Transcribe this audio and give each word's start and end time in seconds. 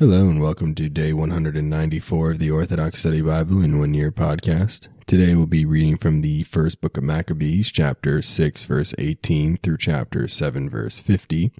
Hello 0.00 0.28
and 0.28 0.40
welcome 0.40 0.74
to 0.74 0.88
day 0.88 1.12
194 1.12 2.32
of 2.32 2.40
the 2.40 2.50
Orthodox 2.50 2.98
Study 2.98 3.20
Bible 3.20 3.62
in 3.62 3.78
One 3.78 3.94
Year 3.94 4.10
podcast. 4.10 4.88
Today 5.06 5.36
we'll 5.36 5.46
be 5.46 5.64
reading 5.64 5.98
from 5.98 6.20
the 6.20 6.42
first 6.42 6.80
book 6.80 6.96
of 6.96 7.04
Maccabees, 7.04 7.70
chapter 7.70 8.20
6, 8.20 8.64
verse 8.64 8.92
18 8.98 9.58
through 9.58 9.76
chapter 9.76 10.26
7, 10.26 10.68
verse 10.68 10.98
50. 10.98 11.52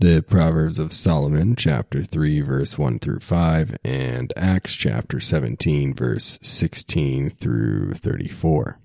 The 0.00 0.22
Proverbs 0.22 0.80
of 0.80 0.92
Solomon, 0.92 1.54
chapter 1.54 2.02
3, 2.02 2.40
verse 2.40 2.76
1 2.76 2.98
through 2.98 3.20
5, 3.20 3.76
and 3.84 4.32
Acts, 4.36 4.74
chapter 4.74 5.20
17, 5.20 5.94
verse 5.94 6.40
16 6.42 7.30
through 7.30 7.94
34. 7.94 8.80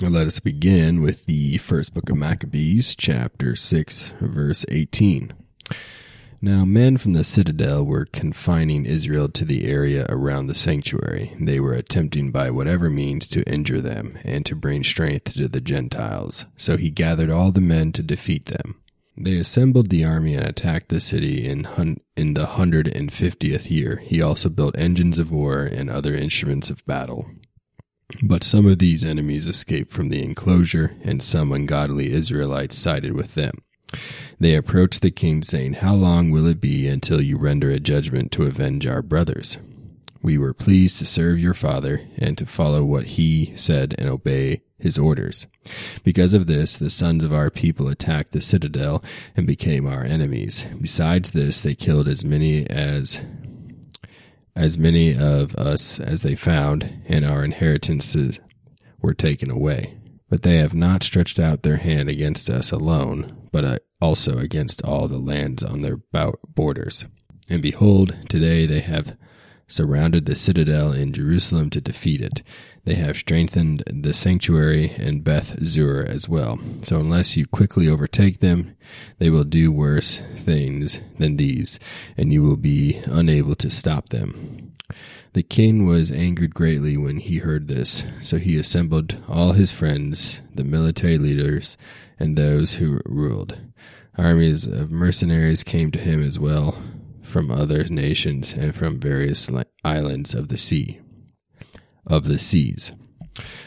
Let 0.00 0.26
us 0.26 0.40
begin 0.40 1.00
with 1.00 1.26
the 1.26 1.58
first 1.58 1.94
book 1.94 2.10
of 2.10 2.16
Maccabees, 2.16 2.96
chapter 2.96 3.54
6, 3.54 4.14
verse 4.20 4.66
18. 4.68 5.32
Now, 6.42 6.64
men 6.64 6.96
from 6.96 7.12
the 7.12 7.22
citadel 7.22 7.84
were 7.84 8.06
confining 8.06 8.86
Israel 8.86 9.28
to 9.28 9.44
the 9.44 9.66
area 9.66 10.06
around 10.08 10.46
the 10.46 10.54
sanctuary. 10.54 11.36
They 11.38 11.60
were 11.60 11.74
attempting 11.74 12.30
by 12.30 12.50
whatever 12.50 12.88
means 12.88 13.28
to 13.28 13.42
injure 13.42 13.82
them 13.82 14.18
and 14.24 14.46
to 14.46 14.54
bring 14.54 14.82
strength 14.82 15.34
to 15.34 15.48
the 15.48 15.60
Gentiles. 15.60 16.46
So 16.56 16.78
he 16.78 16.90
gathered 16.90 17.30
all 17.30 17.52
the 17.52 17.60
men 17.60 17.92
to 17.92 18.02
defeat 18.02 18.46
them. 18.46 18.76
They 19.18 19.36
assembled 19.36 19.90
the 19.90 20.02
army 20.02 20.34
and 20.34 20.46
attacked 20.46 20.88
the 20.88 21.00
city 21.00 21.46
in, 21.46 21.64
hun- 21.64 22.00
in 22.16 22.32
the 22.32 22.46
hundred 22.46 22.88
and 22.88 23.12
fiftieth 23.12 23.70
year. 23.70 24.00
He 24.02 24.22
also 24.22 24.48
built 24.48 24.78
engines 24.78 25.18
of 25.18 25.30
war 25.30 25.64
and 25.64 25.90
other 25.90 26.14
instruments 26.14 26.70
of 26.70 26.86
battle. 26.86 27.26
But 28.22 28.44
some 28.44 28.66
of 28.66 28.78
these 28.78 29.04
enemies 29.04 29.46
escaped 29.46 29.92
from 29.92 30.08
the 30.08 30.24
enclosure, 30.24 30.96
and 31.02 31.22
some 31.22 31.52
ungodly 31.52 32.12
Israelites 32.12 32.76
sided 32.76 33.12
with 33.12 33.34
them. 33.34 33.62
They 34.38 34.54
approached 34.54 35.02
the 35.02 35.10
king, 35.10 35.42
saying, 35.42 35.74
How 35.74 35.94
long 35.94 36.30
will 36.30 36.46
it 36.46 36.60
be 36.60 36.88
until 36.88 37.20
you 37.20 37.36
render 37.36 37.70
a 37.70 37.80
judgment 37.80 38.32
to 38.32 38.44
avenge 38.44 38.86
our 38.86 39.02
brothers? 39.02 39.58
We 40.22 40.36
were 40.36 40.52
pleased 40.52 40.98
to 40.98 41.06
serve 41.06 41.38
your 41.38 41.54
father 41.54 42.06
and 42.18 42.36
to 42.38 42.46
follow 42.46 42.84
what 42.84 43.06
he 43.06 43.52
said 43.56 43.94
and 43.98 44.08
obey 44.08 44.62
his 44.78 44.98
orders. 44.98 45.46
Because 46.04 46.34
of 46.34 46.46
this, 46.46 46.76
the 46.76 46.90
sons 46.90 47.24
of 47.24 47.32
our 47.32 47.50
people 47.50 47.88
attacked 47.88 48.32
the 48.32 48.40
citadel 48.40 49.02
and 49.36 49.46
became 49.46 49.86
our 49.86 50.04
enemies. 50.04 50.64
Besides 50.80 51.30
this, 51.30 51.60
they 51.60 51.74
killed 51.74 52.08
as 52.08 52.24
many 52.24 52.66
as 52.66 53.20
as 54.56 54.76
many 54.76 55.16
of 55.16 55.54
us 55.54 56.00
as 56.00 56.22
they 56.22 56.34
found, 56.34 57.02
and 57.06 57.24
our 57.24 57.44
inheritances 57.44 58.40
were 59.00 59.14
taken 59.14 59.50
away. 59.50 59.99
But 60.30 60.42
they 60.42 60.56
have 60.56 60.74
not 60.74 61.02
stretched 61.02 61.38
out 61.38 61.62
their 61.62 61.76
hand 61.76 62.08
against 62.08 62.48
us 62.48 62.72
alone, 62.72 63.48
but 63.52 63.64
uh, 63.64 63.78
also 64.00 64.38
against 64.38 64.82
all 64.84 65.08
the 65.08 65.18
lands 65.18 65.62
on 65.62 65.82
their 65.82 65.98
borders. 66.54 67.04
And 67.48 67.60
behold, 67.60 68.16
today 68.28 68.64
they 68.64 68.80
have 68.80 69.16
surrounded 69.66 70.26
the 70.26 70.36
citadel 70.36 70.92
in 70.92 71.12
Jerusalem 71.12 71.70
to 71.70 71.80
defeat 71.80 72.20
it. 72.20 72.42
They 72.84 72.94
have 72.94 73.16
strengthened 73.16 73.84
the 73.86 74.12
sanctuary 74.12 74.90
and 74.98 75.22
Beth 75.22 75.62
Zur 75.64 76.04
as 76.08 76.28
well. 76.28 76.58
So 76.82 76.98
unless 76.98 77.36
you 77.36 77.46
quickly 77.46 77.88
overtake 77.88 78.38
them, 78.38 78.76
they 79.18 79.30
will 79.30 79.44
do 79.44 79.70
worse 79.70 80.20
things 80.38 80.98
than 81.18 81.36
these, 81.36 81.78
and 82.16 82.32
you 82.32 82.42
will 82.42 82.56
be 82.56 83.00
unable 83.06 83.54
to 83.56 83.70
stop 83.70 84.08
them. 84.08 84.72
The 85.32 85.42
king 85.44 85.86
was 85.86 86.10
angered 86.10 86.54
greatly 86.54 86.96
when 86.96 87.18
he 87.18 87.38
heard 87.38 87.68
this, 87.68 88.02
so 88.22 88.38
he 88.38 88.56
assembled 88.56 89.16
all 89.28 89.52
his 89.52 89.70
friends, 89.70 90.40
the 90.52 90.64
military 90.64 91.18
leaders, 91.18 91.76
and 92.18 92.36
those 92.36 92.74
who 92.74 93.00
ruled. 93.06 93.60
Armies 94.18 94.66
of 94.66 94.90
mercenaries 94.90 95.62
came 95.62 95.92
to 95.92 96.00
him 96.00 96.20
as 96.20 96.38
well 96.38 96.82
from 97.22 97.48
other 97.48 97.84
nations 97.84 98.52
and 98.52 98.74
from 98.74 98.98
various 98.98 99.48
islands 99.84 100.34
of 100.34 100.48
the 100.48 100.58
sea 100.58 101.00
of 102.04 102.24
the 102.24 102.38
seas. 102.38 102.90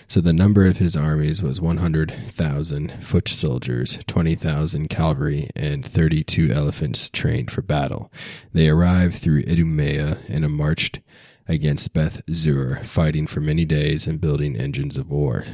So 0.09 0.19
the 0.19 0.33
number 0.33 0.65
of 0.65 0.77
his 0.77 0.97
armies 0.97 1.41
was 1.41 1.61
100,000 1.61 3.03
foot 3.03 3.29
soldiers, 3.29 3.97
20,000 4.05 4.89
cavalry, 4.89 5.49
and 5.55 5.85
32 5.85 6.51
elephants 6.51 7.09
trained 7.09 7.49
for 7.49 7.61
battle. 7.61 8.11
They 8.51 8.67
arrived 8.67 9.15
through 9.15 9.45
Idumea 9.47 10.17
and 10.27 10.47
marched 10.51 10.99
against 11.47 11.93
Beth 11.93 12.21
Zur, 12.31 12.81
fighting 12.83 13.27
for 13.27 13.39
many 13.39 13.65
days 13.65 14.07
and 14.07 14.21
building 14.21 14.55
engines 14.55 14.97
of 14.97 15.09
war. 15.09 15.45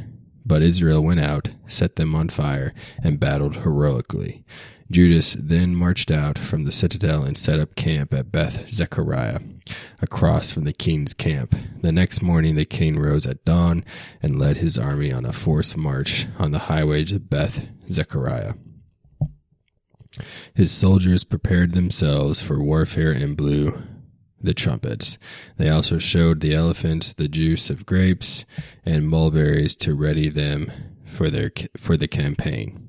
But 0.46 0.62
Israel 0.62 1.02
went 1.04 1.20
out, 1.20 1.50
set 1.68 1.96
them 1.96 2.16
on 2.16 2.30
fire, 2.30 2.74
and 3.04 3.20
battled 3.20 3.58
heroically. 3.58 4.44
Judas 4.92 5.36
then 5.40 5.76
marched 5.76 6.10
out 6.10 6.40
from 6.40 6.64
the 6.64 6.72
citadel 6.72 7.24
and 7.24 7.38
set 7.38 7.60
up 7.60 7.76
camp 7.76 8.12
at 8.12 8.32
Beth 8.32 8.68
Zechariah, 8.68 9.40
across 10.02 10.52
from 10.52 10.64
the 10.64 10.74
king's 10.74 11.14
camp. 11.14 11.54
The 11.82 11.92
next 11.92 12.24
morning 12.24 12.56
the 12.56 12.66
king 12.66 12.98
rose 12.98 13.28
at 13.28 13.46
dawn 13.46 13.86
and 14.24 14.40
led 14.40 14.58
his 14.58 14.80
army 14.80 15.12
on 15.12 15.26
a 15.26 15.34
forced 15.34 15.78
march 15.78 16.26
on 16.40 16.52
the 16.52 16.60
highway 16.60 17.06
to 17.06 17.20
Beth 17.20 17.68
Zechariah. 17.92 18.54
His 20.56 20.72
soldiers 20.72 21.24
prepared 21.24 21.74
themselves 21.74 22.42
for 22.42 22.60
warfare 22.62 23.12
and 23.12 23.38
blew 23.38 23.84
the 24.42 24.54
trumpets. 24.54 25.18
They 25.58 25.70
also 25.70 25.98
showed 25.98 26.40
the 26.40 26.54
elephants 26.54 27.14
the 27.14 27.28
juice 27.28 27.70
of 27.70 27.86
grapes 27.86 28.46
and 28.86 29.08
mulberries 29.08 29.76
to 29.78 29.94
ready 29.94 30.30
them 30.30 30.72
for 31.06 31.30
their 31.30 31.52
for 31.78 31.98
the 31.98 32.08
campaign. 32.08 32.88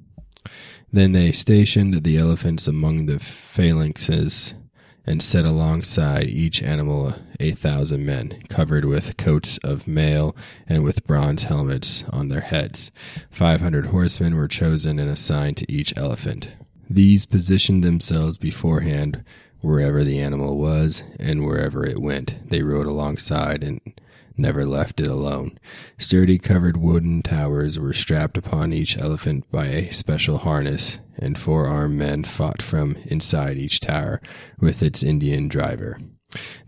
Then 0.92 1.12
they 1.12 1.32
stationed 1.32 2.02
the 2.02 2.16
elephants 2.16 2.66
among 2.66 3.06
the 3.06 3.18
phalanxes 3.18 4.54
and 5.06 5.22
set 5.22 5.44
alongside 5.44 6.28
each 6.28 6.62
animal 6.62 7.14
a 7.40 7.52
thousand 7.52 8.04
men, 8.04 8.42
covered 8.48 8.84
with 8.84 9.16
coats 9.16 9.58
of 9.58 9.88
mail 9.88 10.36
and 10.68 10.84
with 10.84 11.06
bronze 11.06 11.44
helmets 11.44 12.04
on 12.10 12.28
their 12.28 12.42
heads. 12.42 12.90
Five 13.30 13.60
hundred 13.60 13.86
horsemen 13.86 14.36
were 14.36 14.48
chosen 14.48 14.98
and 14.98 15.10
assigned 15.10 15.56
to 15.58 15.72
each 15.72 15.96
elephant. 15.96 16.48
These 16.88 17.24
positioned 17.24 17.84
themselves 17.84 18.36
beforehand 18.36 19.24
wherever 19.60 20.04
the 20.04 20.18
animal 20.18 20.58
was 20.58 21.02
and 21.18 21.44
wherever 21.44 21.84
it 21.84 22.00
went. 22.00 22.48
They 22.48 22.62
rode 22.62 22.86
alongside 22.86 23.62
and 23.62 23.80
never 24.36 24.64
left 24.64 25.00
it 25.00 25.06
alone. 25.06 25.58
Sturdy 25.98 26.38
covered 26.38 26.76
wooden 26.76 27.22
towers 27.22 27.78
were 27.78 27.92
strapped 27.92 28.36
upon 28.36 28.72
each 28.72 28.96
elephant 28.96 29.50
by 29.50 29.66
a 29.66 29.92
special 29.92 30.38
harness, 30.38 30.98
and 31.18 31.36
four 31.36 31.66
armed 31.66 31.98
men 31.98 32.24
fought 32.24 32.62
from 32.62 32.96
inside 33.06 33.58
each 33.58 33.80
tower 33.80 34.20
with 34.58 34.82
its 34.82 35.02
Indian 35.02 35.48
driver. 35.48 35.98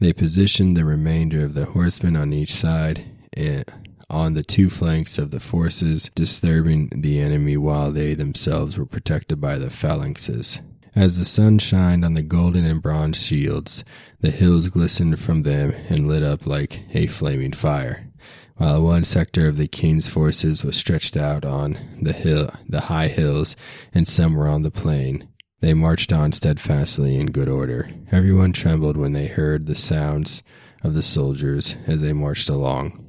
They 0.00 0.12
positioned 0.12 0.76
the 0.76 0.84
remainder 0.84 1.44
of 1.44 1.54
the 1.54 1.66
horsemen 1.66 2.16
on 2.16 2.32
each 2.32 2.52
side 2.52 3.04
and 3.32 3.64
on 4.10 4.34
the 4.34 4.42
two 4.42 4.68
flanks 4.68 5.16
of 5.16 5.30
the 5.30 5.40
forces, 5.40 6.10
disturbing 6.14 6.90
the 6.94 7.18
enemy 7.18 7.56
while 7.56 7.90
they 7.90 8.12
themselves 8.12 8.76
were 8.76 8.84
protected 8.84 9.40
by 9.40 9.56
the 9.56 9.70
phalanxes. 9.70 10.60
As 10.94 11.18
the 11.18 11.24
sun 11.24 11.58
shined 11.58 12.04
on 12.04 12.12
the 12.12 12.22
golden 12.22 12.66
and 12.66 12.82
bronze 12.82 13.24
shields, 13.24 13.82
the 14.20 14.30
hills 14.30 14.68
glistened 14.68 15.18
from 15.18 15.42
them 15.42 15.72
and 15.88 16.06
lit 16.06 16.22
up 16.22 16.46
like 16.46 16.82
a 16.92 17.06
flaming 17.06 17.52
fire. 17.52 18.10
While 18.56 18.82
one 18.82 19.04
sector 19.04 19.48
of 19.48 19.56
the 19.56 19.68
king's 19.68 20.08
forces 20.08 20.62
was 20.62 20.76
stretched 20.76 21.16
out 21.16 21.46
on 21.46 21.78
the 22.00 22.12
hill, 22.12 22.52
the 22.68 22.82
high 22.82 23.08
hills, 23.08 23.56
and 23.94 24.06
some 24.06 24.34
were 24.34 24.48
on 24.48 24.62
the 24.62 24.70
plain, 24.70 25.28
they 25.60 25.72
marched 25.72 26.12
on 26.12 26.30
steadfastly 26.32 27.16
in 27.16 27.30
good 27.30 27.48
order. 27.48 27.90
Everyone 28.10 28.52
trembled 28.52 28.98
when 28.98 29.14
they 29.14 29.28
heard 29.28 29.66
the 29.66 29.74
sounds 29.74 30.42
of 30.82 30.92
the 30.92 31.02
soldiers 31.02 31.74
as 31.86 32.02
they 32.02 32.12
marched 32.12 32.50
along 32.50 33.01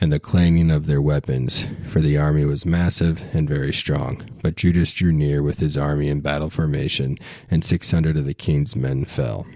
and 0.00 0.12
the 0.12 0.18
clanging 0.18 0.70
of 0.70 0.86
their 0.86 1.00
weapons, 1.00 1.66
for 1.88 2.00
the 2.00 2.16
army 2.16 2.44
was 2.44 2.66
massive 2.66 3.22
and 3.32 3.48
very 3.48 3.72
strong. 3.72 4.28
But 4.42 4.56
Judas 4.56 4.92
drew 4.92 5.12
near 5.12 5.42
with 5.42 5.58
his 5.58 5.78
army 5.78 6.08
in 6.08 6.20
battle 6.20 6.50
formation, 6.50 7.18
and 7.50 7.64
six 7.64 7.90
hundred 7.90 8.16
of 8.16 8.24
the 8.24 8.34
king's 8.34 8.74
men 8.74 9.04
fell. 9.04 9.46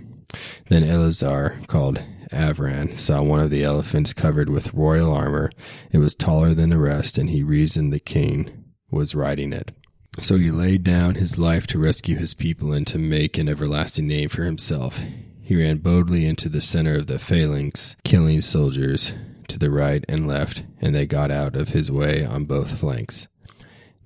Then 0.69 0.85
Eleazar, 0.85 1.61
called 1.67 2.03
Avaran, 2.31 2.99
saw 2.99 3.23
one 3.23 3.41
of 3.41 3.51
the 3.51 3.65
elephants 3.65 4.13
covered 4.13 4.49
with 4.49 4.75
royal 4.75 5.13
armor. 5.13 5.51
It 5.91 5.99
was 5.99 6.15
taller 6.15 6.55
than 6.55 6.71
the 6.71 6.79
rest, 6.79 7.19
and 7.19 7.31
he 7.31 7.43
reasoned 7.43 7.93
the 7.93 8.01
king 8.01 8.65
was 8.91 9.15
riding 9.15 9.53
it. 9.53 9.73
So 10.21 10.37
he 10.37 10.51
laid 10.51 10.85
down 10.85 11.15
his 11.15 11.39
life 11.39 11.67
to 11.69 11.79
rescue 11.79 12.17
his 12.17 12.35
people 12.35 12.73
and 12.73 12.87
to 12.89 12.99
make 12.99 13.39
an 13.39 13.49
everlasting 13.49 14.09
name 14.09 14.29
for 14.29 14.45
himself. 14.45 15.01
He 15.41 15.57
ran 15.57 15.79
boldly 15.79 16.27
into 16.27 16.49
the 16.49 16.61
center 16.61 16.97
of 16.97 17.07
the 17.07 17.19
phalanx, 17.19 17.97
killing 18.05 18.41
soldiers 18.41 19.13
to 19.49 19.59
the 19.59 19.71
right 19.71 20.05
and 20.09 20.27
left, 20.27 20.63
and 20.81 20.95
they 20.95 21.07
got 21.07 21.31
out 21.31 21.57
of 21.57 21.71
his 21.71 21.91
way 21.91 22.25
on 22.25 22.45
both 22.45 22.79
flanks. 22.79 23.29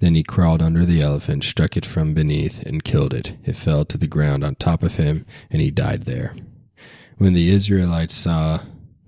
Then 0.00 0.14
he 0.14 0.22
crawled 0.22 0.62
under 0.62 0.84
the 0.84 1.00
elephant, 1.00 1.44
struck 1.44 1.76
it 1.76 1.86
from 1.86 2.14
beneath, 2.14 2.60
and 2.62 2.82
killed 2.82 3.14
it. 3.14 3.36
It 3.44 3.56
fell 3.56 3.84
to 3.84 3.98
the 3.98 4.08
ground 4.08 4.42
on 4.42 4.56
top 4.56 4.82
of 4.82 4.96
him, 4.96 5.26
and 5.50 5.62
he 5.62 5.70
died 5.70 6.04
there. 6.04 6.34
When 7.18 7.34
the 7.34 7.50
Israelites 7.50 8.14
saw 8.14 8.60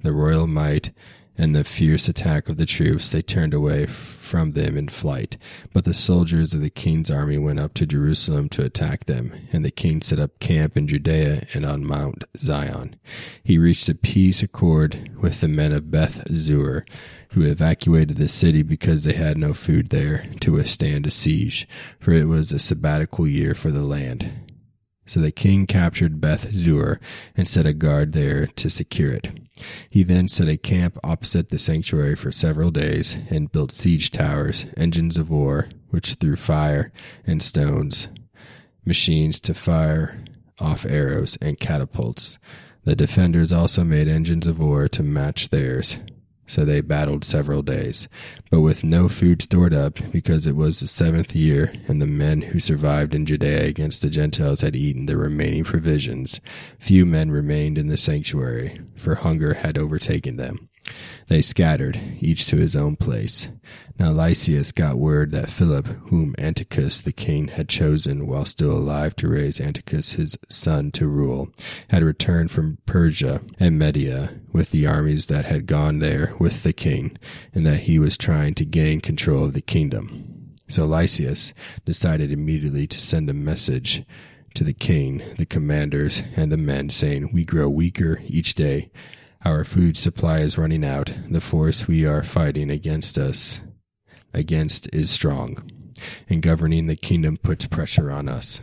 the 0.03 0.13
royal 0.13 0.47
might 0.47 0.93
and 1.37 1.55
the 1.55 1.65
fierce 1.65 2.09
attack 2.09 2.49
of 2.49 2.57
the 2.57 2.67
troops, 2.67 3.11
they 3.11 3.23
turned 3.23 3.55
away 3.55 3.87
from 3.87 4.53
them 4.53 4.77
in 4.77 4.89
flight. 4.89 5.37
But 5.73 5.85
the 5.85 5.95
soldiers 5.95 6.55
of 6.55 6.61
the 6.61 6.71
king's 6.71 7.11
army 7.11 7.39
went 7.39 7.59
up 7.59 7.75
to 7.75 7.87
Jerusalem 7.87 8.49
to 8.51 8.65
attack 8.65 9.05
them, 9.05 9.33
and 9.53 9.65
the 9.65 9.71
king 9.71 10.01
set 10.01 10.19
up 10.19 10.39
camp 10.39 10.77
in 10.77 10.87
Judea 10.87 11.47
and 11.55 11.65
on 11.65 11.85
Mount 11.85 12.25
Zion. 12.37 12.97
He 13.43 13.59
reached 13.59 13.89
a 13.89 13.95
peace 13.95 14.43
accord 14.43 15.11
with 15.21 15.41
the 15.41 15.49
men 15.49 15.73
of 15.73 15.91
Beth 15.91 16.23
Zur, 16.35 16.85
who 17.31 17.43
evacuated 17.43 18.17
the 18.17 18.29
city 18.29 18.63
because 18.63 19.03
they 19.03 19.15
had 19.15 19.37
no 19.37 19.53
food 19.53 19.91
there 19.91 20.27
to 20.41 20.53
withstand 20.53 21.07
a 21.07 21.11
siege, 21.11 21.67
for 21.99 22.13
it 22.13 22.25
was 22.25 22.53
a 22.53 22.61
sabbatical 22.61 23.27
year 23.27 23.55
for 23.55 23.73
the 23.73 23.83
land. 23.83 24.53
So 25.07 25.21
the 25.21 25.33
king 25.33 25.67
captured 25.67 26.21
Beth 26.21 26.53
Zur 26.53 27.01
and 27.37 27.47
set 27.47 27.67
a 27.67 27.75
guard 27.75 28.13
there 28.13 28.47
to 28.47 28.71
secure 28.71 29.13
it. 29.13 29.29
He 29.89 30.03
then 30.03 30.29
set 30.29 30.49
a 30.49 30.57
camp 30.57 30.99
opposite 31.05 31.51
the 31.51 31.59
sanctuary 31.59 32.17
for 32.17 32.33
several 32.33 32.71
days 32.71 33.17
and 33.31 33.53
built 33.53 33.73
siege 33.73 34.11
towers, 34.11 34.67
engines 34.77 35.17
of 35.17 35.31
war, 35.31 35.69
which 35.91 36.15
threw 36.15 36.37
fire 36.37 36.93
and 37.27 37.43
stones, 37.43 38.09
machines 38.85 39.39
to 39.41 39.55
fire 39.55 40.25
off 40.59 40.87
arrows, 40.87 41.37
and 41.41 41.59
catapults. 41.59 42.39
The 42.85 42.95
defenders 42.95 43.53
also 43.53 43.85
made 43.85 44.09
engines 44.09 44.47
of 44.47 44.59
war 44.59 44.89
to 44.89 45.03
match 45.03 45.49
theirs. 45.49 45.99
So 46.47 46.65
they 46.65 46.83
battled 46.83 47.25
several 47.25 47.63
days, 47.63 48.07
but 48.51 48.61
with 48.61 48.85
no 48.85 49.09
food 49.09 49.41
stored 49.41 49.73
up, 49.73 49.99
because 50.13 50.47
it 50.47 50.57
was 50.57 50.81
the 50.81 50.87
seventh 50.87 51.35
year, 51.35 51.73
and 51.89 52.03
the 52.03 52.07
men 52.07 52.43
who 52.43 52.61
survived 52.61 53.15
in 53.15 53.25
Judea 53.25 53.65
against 53.65 54.03
the 54.03 54.11
Gentiles 54.11 54.61
had 54.61 54.77
eaten 54.77 55.07
the 55.07 55.17
remaining 55.17 55.65
provisions. 55.65 56.41
Few 56.79 57.07
men 57.07 57.31
remained 57.31 57.79
in 57.79 57.89
the 57.89 57.97
sanctuary, 57.97 58.81
for 58.95 59.15
hunger 59.15 59.55
had 59.55 59.79
overtaken 59.79 60.37
them. 60.37 60.69
They 61.29 61.41
scattered, 61.43 61.99
each 62.21 62.47
to 62.49 62.57
his 62.57 62.77
own 62.77 62.97
place. 62.97 63.49
Now 63.99 64.11
Lysias 64.11 64.73
got 64.73 64.99
word 64.99 65.31
that 65.31 65.49
Philip, 65.49 65.87
whom 66.09 66.35
Antiochus 66.39 67.01
the 67.01 67.13
king 67.13 67.49
had 67.49 67.69
chosen 67.69 68.27
while 68.27 68.45
still 68.45 68.73
alive 68.73 69.15
to 69.17 69.29
raise 69.29 69.61
Antiochus 69.61 70.13
his 70.13 70.37
son 70.49 70.91
to 70.93 71.07
rule, 71.07 71.49
had 71.89 72.03
returned 72.03 72.51
from 72.51 72.79
Persia 72.87 73.43
and 73.59 73.79
Media 73.79 74.41
with 74.53 74.71
the 74.71 74.87
armies 74.87 75.27
that 75.27 75.45
had 75.45 75.67
gone 75.67 76.01
there 76.01 76.35
with 76.39 76.63
the 76.63 76.73
king, 76.73 77.17
and 77.55 77.65
that 77.67 77.81
he 77.81 77.99
was 77.99 78.17
trying 78.17 78.55
to 78.55 78.65
gain 78.65 79.01
control 79.01 79.45
of 79.45 79.53
the 79.53 79.63
kingdom. 79.63 80.53
So 80.69 80.87
Lysias 80.87 81.55
decided 81.85 82.33
immediately 82.33 82.87
to 82.89 82.99
send 82.99 83.31
a 83.31 83.35
message 83.35 84.05
to 84.55 84.65
the 84.65 84.73
king, 84.73 85.23
the 85.39 85.47
commanders, 85.47 86.23
and 86.37 86.51
the 86.51 86.57
men, 86.57 86.91
saying, 86.91 87.31
We 87.33 87.45
grow 87.45 87.69
weaker 87.69 88.21
each 88.27 88.55
day. 88.55 88.91
Our 89.45 89.65
food 89.65 89.99
supply 89.99 90.39
is 90.39 90.57
running 90.57 90.85
out. 90.85 91.13
The 91.29 91.41
force 91.41 91.87
we 91.87 92.07
are 92.07 92.23
fighting 92.23 92.71
against 92.71 93.19
us 93.19 93.61
against 94.33 94.89
is 94.93 95.11
strong, 95.11 95.71
and 96.31 96.41
governing 96.41 96.87
the 96.87 96.97
kingdom 96.97 97.37
puts 97.37 97.67
pressure 97.67 98.11
on 98.11 98.29
us. 98.29 98.63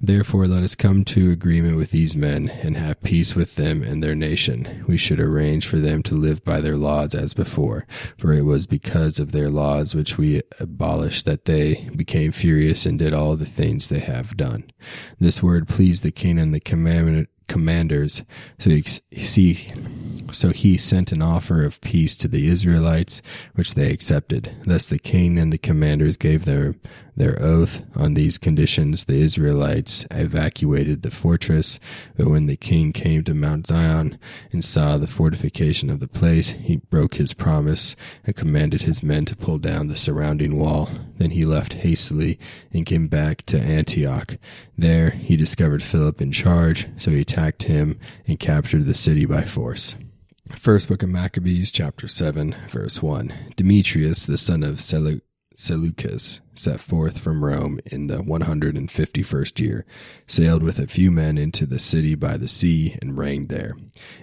Therefore, 0.00 0.46
let 0.46 0.62
us 0.62 0.74
come 0.74 1.04
to 1.06 1.30
agreement 1.30 1.78
with 1.78 1.90
these 1.90 2.14
men 2.14 2.50
and 2.50 2.76
have 2.76 3.02
peace 3.02 3.34
with 3.34 3.54
them 3.54 3.82
and 3.82 4.04
their 4.04 4.14
nation. 4.14 4.84
We 4.86 4.98
should 4.98 5.18
arrange 5.18 5.66
for 5.66 5.78
them 5.78 6.02
to 6.04 6.14
live 6.14 6.44
by 6.44 6.60
their 6.60 6.76
laws 6.76 7.14
as 7.14 7.32
before, 7.32 7.86
for 8.18 8.34
it 8.34 8.42
was 8.42 8.66
because 8.66 9.18
of 9.18 9.32
their 9.32 9.48
laws 9.48 9.94
which 9.94 10.18
we 10.18 10.42
abolished 10.60 11.24
that 11.24 11.46
they 11.46 11.88
became 11.96 12.32
furious 12.32 12.84
and 12.84 12.98
did 12.98 13.14
all 13.14 13.36
the 13.36 13.46
things 13.46 13.88
they 13.88 14.00
have 14.00 14.36
done. 14.36 14.64
This 15.18 15.42
word 15.42 15.66
pleased 15.66 16.02
the 16.02 16.10
king 16.10 16.38
and 16.38 16.54
the 16.54 16.60
commandment 16.60 17.30
commanders. 17.46 18.22
So 18.58 18.70
he, 18.70 18.82
see, 18.82 19.72
so 20.32 20.50
he 20.50 20.76
sent 20.76 21.12
an 21.12 21.22
offer 21.22 21.64
of 21.64 21.80
peace 21.80 22.16
to 22.16 22.28
the 22.28 22.48
Israelites, 22.48 23.22
which 23.54 23.74
they 23.74 23.90
accepted. 23.90 24.56
Thus 24.64 24.86
the 24.86 24.98
king 24.98 25.38
and 25.38 25.52
the 25.52 25.58
commanders 25.58 26.16
gave 26.16 26.44
their 26.44 26.74
their 27.16 27.40
oath. 27.42 27.82
On 27.96 28.14
these 28.14 28.38
conditions, 28.38 29.04
the 29.04 29.20
Israelites 29.20 30.04
evacuated 30.10 31.02
the 31.02 31.10
fortress. 31.10 31.80
But 32.16 32.28
when 32.28 32.46
the 32.46 32.56
king 32.56 32.92
came 32.92 33.24
to 33.24 33.34
Mount 33.34 33.66
Zion 33.66 34.18
and 34.52 34.64
saw 34.64 34.98
the 34.98 35.06
fortification 35.06 35.88
of 35.88 36.00
the 36.00 36.08
place, 36.08 36.50
he 36.50 36.76
broke 36.76 37.14
his 37.14 37.32
promise 37.32 37.96
and 38.24 38.36
commanded 38.36 38.82
his 38.82 39.02
men 39.02 39.24
to 39.26 39.36
pull 39.36 39.58
down 39.58 39.88
the 39.88 39.96
surrounding 39.96 40.58
wall. 40.58 40.90
Then 41.16 41.30
he 41.30 41.44
left 41.44 41.74
hastily 41.74 42.38
and 42.72 42.84
came 42.84 43.08
back 43.08 43.46
to 43.46 43.58
Antioch. 43.58 44.36
There 44.78 45.10
he 45.10 45.36
discovered 45.36 45.82
Philip 45.82 46.20
in 46.20 46.32
charge, 46.32 46.86
so 46.98 47.10
he 47.10 47.20
attacked 47.20 47.64
him 47.64 47.98
and 48.26 48.38
captured 48.38 48.86
the 48.86 48.94
city 48.94 49.24
by 49.24 49.44
force. 49.44 49.96
First 50.56 50.88
book 50.88 51.02
of 51.02 51.08
Maccabees, 51.08 51.70
chapter 51.70 52.06
7, 52.06 52.54
verse 52.68 53.02
1. 53.02 53.52
Demetrius, 53.56 54.26
the 54.26 54.36
son 54.36 54.62
of 54.62 54.80
Seleucus, 54.80 55.22
Seleucus 55.58 56.40
set 56.54 56.80
forth 56.80 57.18
from 57.18 57.42
Rome 57.42 57.80
in 57.86 58.08
the 58.08 58.18
151st 58.18 59.60
year, 59.60 59.86
sailed 60.26 60.62
with 60.62 60.78
a 60.78 60.86
few 60.86 61.10
men 61.10 61.38
into 61.38 61.64
the 61.64 61.78
city 61.78 62.14
by 62.14 62.36
the 62.36 62.46
sea, 62.46 62.96
and 63.00 63.16
reigned 63.16 63.48
there. 63.48 63.74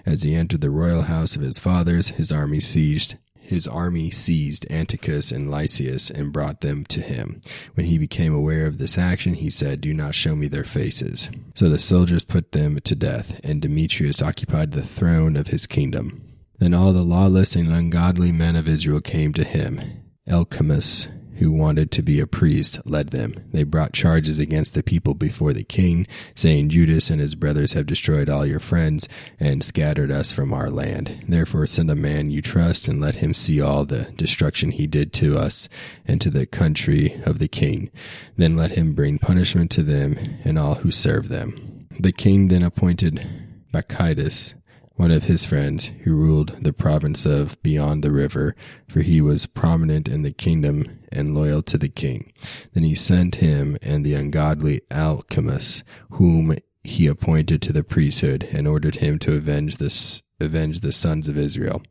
As 0.06 0.22
he 0.22 0.34
entered 0.34 0.60
the 0.60 0.70
royal 0.70 1.02
house 1.02 1.34
of 1.34 1.42
his 1.42 1.58
fathers, 1.58 2.10
his 2.10 2.30
army 2.30 2.60
seized 2.60 3.16
his 3.44 3.68
army 3.68 4.10
seized 4.10 4.66
Antiochus 4.70 5.30
and 5.30 5.50
Lysias 5.50 6.10
and 6.10 6.32
brought 6.32 6.62
them 6.62 6.84
to 6.86 7.00
him. 7.00 7.40
When 7.74 7.86
he 7.86 7.98
became 7.98 8.34
aware 8.34 8.66
of 8.66 8.78
this 8.78 8.96
action, 8.96 9.34
he 9.34 9.50
said, 9.50 9.80
Do 9.80 9.92
not 9.92 10.14
show 10.14 10.34
me 10.34 10.48
their 10.48 10.64
faces. 10.64 11.28
So 11.54 11.68
the 11.68 11.78
soldiers 11.78 12.24
put 12.24 12.52
them 12.52 12.80
to 12.80 12.94
death, 12.94 13.38
and 13.44 13.60
Demetrius 13.60 14.22
occupied 14.22 14.70
the 14.70 14.82
throne 14.82 15.36
of 15.36 15.48
his 15.48 15.66
kingdom. 15.66 16.22
Then 16.58 16.72
all 16.72 16.92
the 16.92 17.04
lawless 17.04 17.54
and 17.54 17.70
ungodly 17.70 18.32
men 18.32 18.56
of 18.56 18.66
Israel 18.66 19.00
came 19.00 19.34
to 19.34 19.44
him. 19.44 20.02
Alcimus, 20.26 21.08
who 21.44 21.52
wanted 21.52 21.90
to 21.90 22.00
be 22.00 22.20
a 22.20 22.26
priest, 22.26 22.80
led 22.86 23.10
them. 23.10 23.34
They 23.52 23.64
brought 23.64 23.92
charges 23.92 24.38
against 24.38 24.72
the 24.72 24.82
people 24.82 25.12
before 25.12 25.52
the 25.52 25.62
king, 25.62 26.06
saying, 26.34 26.70
Judas 26.70 27.10
and 27.10 27.20
his 27.20 27.34
brothers 27.34 27.74
have 27.74 27.84
destroyed 27.84 28.30
all 28.30 28.46
your 28.46 28.60
friends 28.60 29.06
and 29.38 29.62
scattered 29.62 30.10
us 30.10 30.32
from 30.32 30.54
our 30.54 30.70
land. 30.70 31.22
Therefore 31.28 31.66
send 31.66 31.90
a 31.90 31.94
man 31.94 32.30
you 32.30 32.40
trust 32.40 32.88
and 32.88 32.98
let 32.98 33.16
him 33.16 33.34
see 33.34 33.60
all 33.60 33.84
the 33.84 34.04
destruction 34.16 34.70
he 34.70 34.86
did 34.86 35.12
to 35.14 35.36
us 35.36 35.68
and 36.06 36.18
to 36.22 36.30
the 36.30 36.46
country 36.46 37.20
of 37.26 37.38
the 37.38 37.48
king. 37.48 37.90
Then 38.38 38.56
let 38.56 38.70
him 38.70 38.94
bring 38.94 39.18
punishment 39.18 39.70
to 39.72 39.82
them 39.82 40.16
and 40.44 40.58
all 40.58 40.76
who 40.76 40.90
serve 40.90 41.28
them. 41.28 41.80
The 42.00 42.12
king 42.12 42.48
then 42.48 42.62
appointed 42.62 43.26
Bacchides 43.70 44.54
one 44.96 45.10
of 45.10 45.24
his 45.24 45.44
friends, 45.44 45.90
who 46.04 46.14
ruled 46.14 46.56
the 46.62 46.72
province 46.72 47.26
of 47.26 47.60
beyond 47.62 48.02
the 48.02 48.12
river, 48.12 48.54
for 48.86 49.02
he 49.02 49.20
was 49.20 49.46
prominent 49.46 50.08
in 50.08 50.22
the 50.22 50.30
kingdom 50.30 51.00
and 51.10 51.34
loyal 51.34 51.62
to 51.62 51.76
the 51.76 51.88
king. 51.88 52.32
Then 52.72 52.84
he 52.84 52.94
sent 52.94 53.36
him 53.36 53.76
and 53.82 54.04
the 54.04 54.14
ungodly 54.14 54.82
Alcimus, 54.90 55.82
whom 56.10 56.56
he 56.84 57.06
appointed 57.06 57.60
to 57.62 57.72
the 57.72 57.82
priesthood, 57.82 58.48
and 58.52 58.68
ordered 58.68 58.96
him 58.96 59.18
to 59.20 59.34
avenge 59.34 59.78
the, 59.78 60.22
avenge 60.40 60.80
the 60.80 60.92
sons 60.92 61.28
of 61.28 61.36
Israel. 61.36 61.82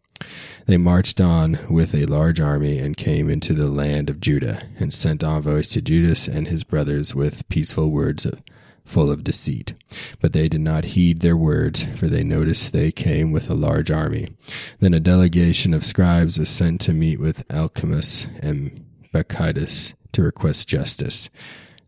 They 0.67 0.77
marched 0.77 1.19
on 1.19 1.59
with 1.69 1.93
a 1.93 2.05
large 2.05 2.39
army 2.39 2.77
and 2.77 2.95
came 2.95 3.29
into 3.29 3.53
the 3.53 3.67
land 3.67 4.09
of 4.09 4.21
Judah, 4.21 4.69
and 4.79 4.93
sent 4.93 5.23
envoys 5.23 5.67
to 5.69 5.81
Judas 5.81 6.27
and 6.29 6.47
his 6.47 6.63
brothers 6.63 7.13
with 7.13 7.47
peaceful 7.49 7.91
words 7.91 8.25
of 8.25 8.41
full 8.85 9.11
of 9.11 9.23
deceit. 9.23 9.73
But 10.19 10.33
they 10.33 10.47
did 10.47 10.61
not 10.61 10.85
heed 10.85 11.19
their 11.21 11.37
words, 11.37 11.85
for 11.95 12.07
they 12.07 12.23
noticed 12.23 12.71
they 12.71 12.91
came 12.91 13.31
with 13.31 13.49
a 13.49 13.55
large 13.55 13.91
army. 13.91 14.29
Then 14.79 14.93
a 14.93 14.99
delegation 14.99 15.73
of 15.73 15.85
scribes 15.85 16.37
was 16.37 16.49
sent 16.49 16.81
to 16.81 16.93
meet 16.93 17.19
with 17.19 17.47
Alcimus 17.49 18.27
and 18.41 18.85
Bacchides 19.11 19.93
to 20.13 20.23
request 20.23 20.67
justice. 20.67 21.29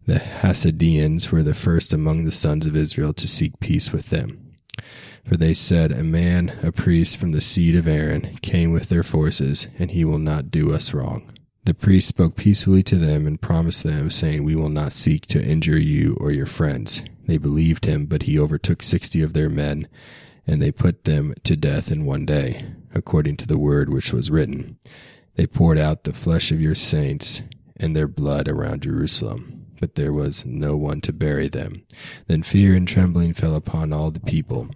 The 0.05 0.19
Hasidians 0.19 1.31
were 1.31 1.43
the 1.43 1.53
first 1.53 1.93
among 1.93 2.25
the 2.25 2.31
sons 2.31 2.65
of 2.65 2.75
Israel 2.75 3.13
to 3.13 3.27
seek 3.27 3.59
peace 3.59 3.91
with 3.91 4.09
them. 4.09 4.53
For 5.27 5.37
they 5.37 5.55
said, 5.55 5.91
A 5.91 6.03
man, 6.03 6.59
a 6.61 6.71
priest 6.71 7.17
from 7.17 7.31
the 7.31 7.41
seed 7.41 7.75
of 7.75 7.87
Aaron, 7.87 8.37
came 8.43 8.71
with 8.71 8.89
their 8.89 9.01
forces, 9.01 9.67
and 9.79 9.89
he 9.91 10.05
will 10.05 10.19
not 10.19 10.51
do 10.51 10.71
us 10.71 10.93
wrong. 10.93 11.31
The 11.65 11.73
priest 11.73 12.07
spoke 12.07 12.35
peacefully 12.35 12.83
to 12.83 12.95
them 12.95 13.25
and 13.25 13.41
promised 13.41 13.83
them, 13.83 14.11
saying, 14.11 14.43
We 14.43 14.55
will 14.55 14.69
not 14.69 14.93
seek 14.93 15.25
to 15.27 15.43
injure 15.43 15.79
you 15.79 16.15
or 16.19 16.31
your 16.31 16.45
friends. 16.45 17.01
They 17.25 17.37
believed 17.37 17.85
him, 17.85 18.05
but 18.05 18.23
he 18.23 18.39
overtook 18.39 18.83
sixty 18.83 19.23
of 19.23 19.33
their 19.33 19.49
men, 19.49 19.87
and 20.45 20.61
they 20.61 20.71
put 20.71 21.05
them 21.05 21.33
to 21.43 21.55
death 21.55 21.91
in 21.91 22.05
one 22.05 22.23
day, 22.23 22.67
according 22.93 23.37
to 23.37 23.47
the 23.47 23.57
word 23.57 23.89
which 23.89 24.13
was 24.13 24.29
written. 24.29 24.77
They 25.35 25.47
poured 25.47 25.79
out 25.79 26.03
the 26.03 26.13
flesh 26.13 26.51
of 26.51 26.61
your 26.61 26.75
saints 26.75 27.41
and 27.75 27.95
their 27.95 28.07
blood 28.07 28.47
around 28.47 28.83
Jerusalem, 28.83 29.65
but 29.79 29.95
there 29.95 30.13
was 30.13 30.45
no 30.45 30.77
one 30.77 31.01
to 31.01 31.11
bury 31.11 31.49
them. 31.49 31.83
Then 32.27 32.43
fear 32.43 32.75
and 32.75 32.87
trembling 32.87 33.33
fell 33.33 33.55
upon 33.55 33.91
all 33.91 34.11
the 34.11 34.19
people. 34.19 34.69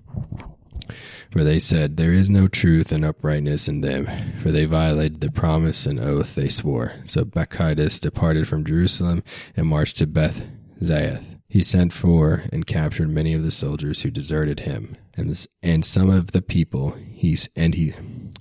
For 1.32 1.44
they 1.44 1.60
said, 1.60 1.98
There 1.98 2.14
is 2.14 2.30
no 2.30 2.48
truth 2.48 2.92
and 2.92 3.06
uprightness 3.06 3.68
in 3.68 3.82
them, 3.82 4.08
for 4.42 4.52
they 4.52 4.66
violated 4.66 5.22
the 5.22 5.32
promise 5.32 5.86
and 5.86 6.00
oath 6.00 6.36
they 6.36 6.50
swore. 6.50 6.94
So 7.06 7.24
Bacchides 7.24 8.00
departed 8.00 8.48
from 8.48 8.66
Jerusalem 8.66 9.24
and 9.56 9.68
marched 9.68 9.98
to 9.98 10.08
Beth 10.08 10.48
Zayath. 10.82 11.24
He 11.48 11.64
sent 11.64 11.94
for 11.94 12.44
and 12.52 12.68
captured 12.68 13.10
many 13.10 13.34
of 13.34 13.44
the 13.44 13.52
soldiers 13.52 14.02
who 14.02 14.12
deserted 14.12 14.62
him, 14.62 14.96
and 15.18 15.48
and 15.64 15.84
some 15.84 16.10
of 16.10 16.32
the 16.32 16.44
people 16.44 16.96
he's 17.12 17.50
and 17.56 17.74
he 17.74 17.94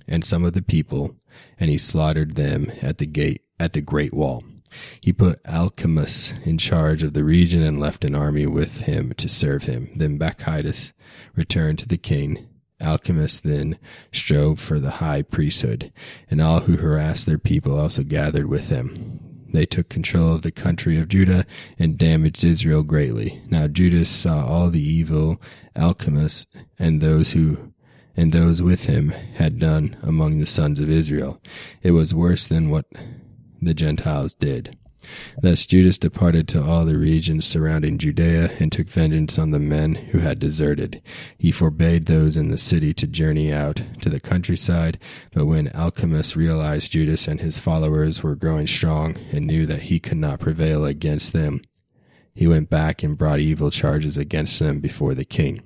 and 0.07 0.23
some 0.23 0.45
of 0.45 0.53
the 0.53 0.61
people, 0.61 1.15
and 1.59 1.71
he 1.71 1.77
slaughtered 1.79 2.35
them 2.35 2.71
at 2.81 2.99
the 2.99 3.07
gate 3.07 3.41
at 3.59 3.73
the 3.73 3.81
great 3.81 4.13
wall. 4.13 4.43
He 5.01 5.13
put 5.13 5.43
Alcimus 5.43 6.33
in 6.45 6.57
charge 6.57 7.03
of 7.03 7.13
the 7.13 7.23
region 7.23 7.61
and 7.61 7.79
left 7.79 8.03
an 8.03 8.15
army 8.15 8.45
with 8.45 8.81
him 8.81 9.13
to 9.17 9.29
serve 9.29 9.63
him. 9.63 9.89
Then 9.95 10.17
Bacchides 10.17 10.93
returned 11.35 11.79
to 11.79 11.87
the 11.87 11.97
king. 11.97 12.47
Alcimus 12.81 13.41
then 13.41 13.77
strove 14.13 14.59
for 14.59 14.79
the 14.79 14.91
high 14.91 15.21
priesthood, 15.21 15.91
and 16.31 16.41
all 16.41 16.61
who 16.61 16.77
harassed 16.77 17.25
their 17.25 17.37
people 17.37 17.77
also 17.77 18.03
gathered 18.03 18.47
with 18.47 18.69
him. 18.69 19.19
They 19.51 19.65
took 19.65 19.89
control 19.89 20.33
of 20.33 20.43
the 20.43 20.51
country 20.51 20.99
of 20.99 21.07
Judah 21.07 21.45
and 21.77 21.97
damaged 21.97 22.43
Israel 22.43 22.83
greatly. 22.83 23.41
Now 23.49 23.67
Judas 23.67 24.09
saw 24.09 24.45
all 24.45 24.69
the 24.69 24.81
evil 24.81 25.41
Alcimus 25.75 26.45
and 26.77 27.01
those 27.01 27.31
who 27.31 27.73
and 28.15 28.31
those 28.33 28.61
with 28.61 28.83
him 28.83 29.09
had 29.09 29.59
done 29.59 29.95
among 30.03 30.39
the 30.39 30.47
sons 30.47 30.79
of 30.79 30.89
Israel. 30.89 31.41
It 31.81 31.91
was 31.91 32.13
worse 32.13 32.47
than 32.47 32.69
what 32.69 32.85
the 33.61 33.73
Gentiles 33.73 34.33
did. 34.33 34.77
Thus 35.41 35.65
Judas 35.65 35.97
departed 35.97 36.47
to 36.49 36.63
all 36.63 36.85
the 36.85 36.97
regions 36.97 37.45
surrounding 37.45 37.97
Judea 37.97 38.51
and 38.59 38.71
took 38.71 38.89
vengeance 38.89 39.39
on 39.39 39.51
the 39.51 39.59
men 39.59 39.95
who 39.95 40.19
had 40.19 40.39
deserted. 40.39 41.01
He 41.37 41.51
forbade 41.51 42.05
those 42.05 42.35
in 42.35 42.49
the 42.49 42.57
city 42.57 42.93
to 42.95 43.07
journey 43.07 43.53
out 43.53 43.81
to 44.01 44.09
the 44.09 44.19
countryside, 44.19 44.99
but 45.31 45.45
when 45.45 45.69
Alcimus 45.69 46.35
realized 46.35 46.91
Judas 46.91 47.27
and 47.27 47.39
his 47.39 47.59
followers 47.59 48.21
were 48.21 48.35
growing 48.35 48.67
strong 48.67 49.17
and 49.31 49.47
knew 49.47 49.65
that 49.65 49.83
he 49.83 49.99
could 49.99 50.17
not 50.17 50.41
prevail 50.41 50.85
against 50.85 51.33
them, 51.33 51.61
he 52.35 52.47
went 52.47 52.69
back 52.69 53.01
and 53.01 53.17
brought 53.17 53.39
evil 53.39 53.71
charges 53.71 54.17
against 54.17 54.59
them 54.59 54.79
before 54.79 55.13
the 55.13 55.25
king. 55.25 55.61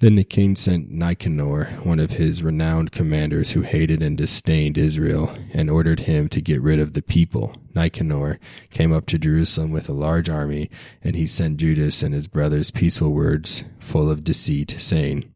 Then 0.00 0.14
the 0.14 0.24
king 0.24 0.56
sent 0.56 0.90
Nicanor, 0.90 1.82
one 1.84 2.00
of 2.00 2.12
his 2.12 2.42
renowned 2.42 2.90
commanders 2.90 3.50
who 3.50 3.60
hated 3.60 4.02
and 4.02 4.16
disdained 4.16 4.78
Israel, 4.78 5.36
and 5.52 5.68
ordered 5.68 6.00
him 6.00 6.26
to 6.30 6.40
get 6.40 6.62
rid 6.62 6.80
of 6.80 6.94
the 6.94 7.02
people. 7.02 7.54
Nicanor 7.74 8.40
came 8.70 8.94
up 8.94 9.04
to 9.06 9.18
Jerusalem 9.18 9.70
with 9.70 9.90
a 9.90 9.92
large 9.92 10.30
army, 10.30 10.70
and 11.04 11.16
he 11.16 11.26
sent 11.26 11.58
Judas 11.58 12.02
and 12.02 12.14
his 12.14 12.28
brothers 12.28 12.70
peaceful 12.70 13.10
words 13.10 13.62
full 13.78 14.10
of 14.10 14.24
deceit, 14.24 14.74
saying, 14.78 15.34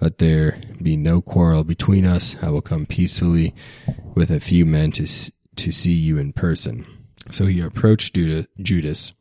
Let 0.00 0.16
there 0.16 0.62
be 0.80 0.96
no 0.96 1.20
quarrel 1.20 1.62
between 1.62 2.06
us. 2.06 2.36
I 2.40 2.48
will 2.48 2.62
come 2.62 2.86
peacefully 2.86 3.54
with 4.14 4.30
a 4.30 4.40
few 4.40 4.64
men 4.64 4.92
to, 4.92 5.06
to 5.56 5.70
see 5.70 5.92
you 5.92 6.16
in 6.16 6.32
person. 6.32 6.86
So 7.30 7.44
he 7.44 7.60
approached 7.60 8.14
Judas 8.14 9.12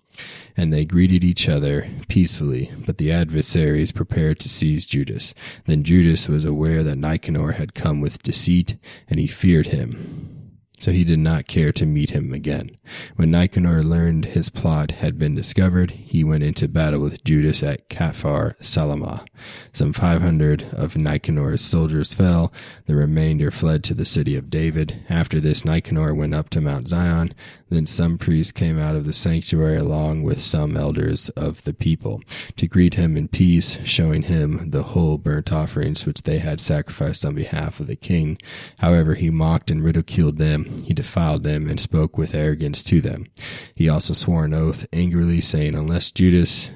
and 0.57 0.71
they 0.71 0.85
greeted 0.85 1.23
each 1.23 1.47
other 1.49 1.89
peacefully, 2.07 2.71
but 2.85 2.97
the 2.97 3.11
adversaries 3.11 3.91
prepared 3.91 4.39
to 4.39 4.49
seize 4.49 4.85
Judas. 4.85 5.33
Then 5.65 5.83
Judas 5.83 6.27
was 6.27 6.45
aware 6.45 6.83
that 6.83 6.97
Nicanor 6.97 7.53
had 7.53 7.73
come 7.73 8.01
with 8.01 8.23
deceit, 8.23 8.77
and 9.09 9.19
he 9.19 9.27
feared 9.27 9.67
him 9.67 10.34
so 10.79 10.91
he 10.91 11.03
did 11.03 11.19
not 11.19 11.47
care 11.47 11.71
to 11.71 11.85
meet 11.85 12.11
him 12.11 12.33
again. 12.33 12.77
When 13.15 13.31
Nicanor 13.31 13.83
learned 13.83 14.25
his 14.25 14.49
plot 14.49 14.91
had 14.91 15.17
been 15.17 15.35
discovered, 15.35 15.91
he 15.91 16.23
went 16.23 16.43
into 16.43 16.67
battle 16.67 16.99
with 16.99 17.23
Judas 17.23 17.63
at 17.63 17.89
Caphar 17.89 18.55
Salama. 18.61 19.25
Some 19.73 19.93
five 19.93 20.21
hundred 20.21 20.63
of 20.73 20.97
Nicanor's 20.97 21.61
soldiers 21.61 22.13
fell, 22.13 22.51
the 22.85 22.95
remainder 22.95 23.51
fled 23.51 23.83
to 23.85 23.93
the 23.93 24.05
city 24.05 24.35
of 24.35 24.49
David. 24.49 25.03
After 25.09 25.39
this, 25.39 25.65
Nicanor 25.65 26.13
went 26.13 26.35
up 26.35 26.49
to 26.51 26.61
Mount 26.61 26.89
Zion. 26.89 27.33
Then 27.69 27.87
some 27.87 28.19
priests 28.19 28.51
came 28.51 28.77
out 28.77 28.95
of 28.95 29.05
the 29.05 29.13
sanctuary 29.13 29.77
along 29.77 30.21
with 30.21 30.41
some 30.41 30.77
elders 30.77 31.29
of 31.29 31.63
the 31.63 31.73
people 31.73 32.21
to 32.57 32.67
greet 32.67 32.93
him 32.93 33.17
in 33.17 33.27
peace, 33.27 33.77
showing 33.83 34.23
him 34.23 34.69
the 34.69 34.83
whole 34.83 35.17
burnt 35.17 35.51
offerings 35.51 36.05
which 36.05 36.23
they 36.23 36.37
had 36.37 36.61
sacrificed 36.61 37.25
on 37.25 37.33
behalf 37.33 37.79
of 37.79 37.87
the 37.87 37.95
king. 37.95 38.37
However, 38.79 39.15
he 39.15 39.29
mocked 39.31 39.71
and 39.71 39.83
ridiculed 39.83 40.37
them 40.37 40.64
he 40.83 40.93
defiled 40.93 41.43
them 41.43 41.69
and 41.69 41.79
spoke 41.79 42.17
with 42.17 42.35
arrogance 42.35 42.83
to 42.83 43.01
them. 43.01 43.27
He 43.73 43.89
also 43.89 44.13
swore 44.13 44.45
an 44.45 44.53
oath 44.53 44.85
angrily, 44.91 45.41
saying, 45.41 45.75
Unless 45.75 46.11
Judas 46.11 46.69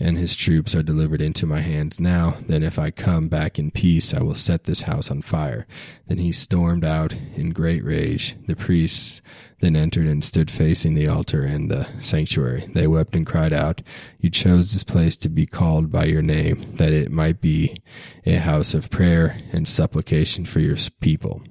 and 0.00 0.16
his 0.16 0.36
troops 0.36 0.74
are 0.74 0.82
delivered 0.82 1.20
into 1.20 1.46
my 1.46 1.60
hands 1.60 1.98
now, 1.98 2.36
then 2.46 2.62
if 2.62 2.78
I 2.78 2.90
come 2.90 3.28
back 3.28 3.58
in 3.58 3.70
peace, 3.70 4.14
I 4.14 4.22
will 4.22 4.36
set 4.36 4.64
this 4.64 4.82
house 4.82 5.10
on 5.10 5.22
fire. 5.22 5.66
Then 6.06 6.18
he 6.18 6.32
stormed 6.32 6.84
out 6.84 7.12
in 7.12 7.50
great 7.50 7.84
rage. 7.84 8.36
The 8.46 8.54
priests 8.54 9.20
then 9.60 9.74
entered 9.74 10.06
and 10.06 10.22
stood 10.22 10.50
facing 10.50 10.94
the 10.94 11.08
altar 11.08 11.42
and 11.42 11.70
the 11.70 11.88
sanctuary. 12.00 12.70
They 12.74 12.86
wept 12.86 13.16
and 13.16 13.26
cried 13.26 13.52
out, 13.52 13.82
You 14.20 14.30
chose 14.30 14.72
this 14.72 14.84
place 14.84 15.16
to 15.18 15.28
be 15.28 15.46
called 15.46 15.90
by 15.90 16.04
your 16.04 16.22
name, 16.22 16.76
that 16.76 16.92
it 16.92 17.10
might 17.10 17.40
be 17.40 17.82
a 18.24 18.36
house 18.36 18.74
of 18.74 18.90
prayer 18.90 19.40
and 19.52 19.66
supplication 19.66 20.44
for 20.44 20.60
your 20.60 20.76
people. 21.00 21.42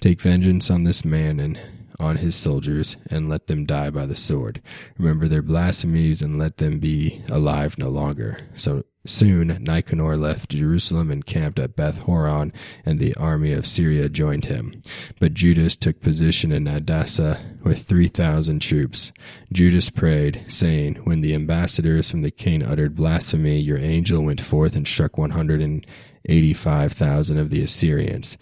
Take 0.00 0.20
vengeance 0.20 0.70
on 0.70 0.84
this 0.84 1.04
man 1.04 1.38
and 1.40 1.58
on 1.98 2.16
his 2.16 2.34
soldiers, 2.34 2.96
and 3.10 3.28
let 3.28 3.46
them 3.46 3.66
die 3.66 3.90
by 3.90 4.06
the 4.06 4.16
sword. 4.16 4.62
Remember 4.96 5.28
their 5.28 5.42
blasphemies, 5.42 6.22
and 6.22 6.38
let 6.38 6.56
them 6.56 6.78
be 6.78 7.22
alive 7.28 7.76
no 7.76 7.90
longer. 7.90 8.38
So 8.54 8.84
soon 9.04 9.48
Nicanor 9.62 10.16
left 10.16 10.50
Jerusalem 10.50 11.10
and 11.10 11.26
camped 11.26 11.58
at 11.58 11.76
Beth 11.76 11.98
Horon, 11.98 12.54
and 12.86 12.98
the 12.98 13.14
army 13.16 13.52
of 13.52 13.66
Syria 13.66 14.08
joined 14.08 14.46
him. 14.46 14.80
But 15.18 15.34
Judas 15.34 15.76
took 15.76 16.00
position 16.00 16.52
in 16.52 16.64
Adasa 16.64 17.62
with 17.62 17.82
three 17.82 18.08
thousand 18.08 18.60
troops. 18.60 19.12
Judas 19.52 19.90
prayed, 19.90 20.44
saying, 20.48 20.94
When 21.04 21.20
the 21.20 21.34
ambassadors 21.34 22.10
from 22.10 22.22
the 22.22 22.30
king 22.30 22.62
uttered 22.62 22.96
blasphemy, 22.96 23.58
your 23.58 23.78
angel 23.78 24.24
went 24.24 24.40
forth 24.40 24.74
and 24.74 24.88
struck 24.88 25.18
one 25.18 25.32
hundred 25.32 25.60
and 25.60 25.86
eighty-five 26.26 26.92
thousand 26.92 27.38
of 27.38 27.50
the 27.50 27.62
Assyrians. 27.62 28.38